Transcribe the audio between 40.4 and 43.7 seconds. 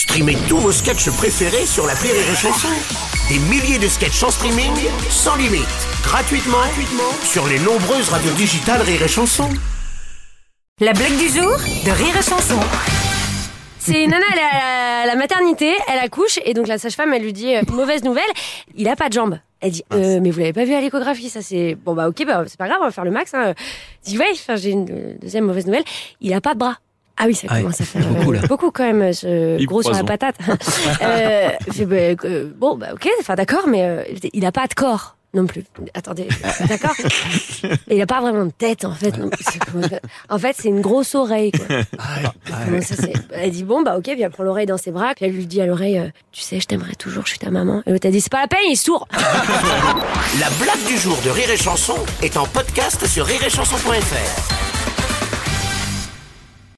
c'est une grosse oreille. Quoi. Ça, Elle dit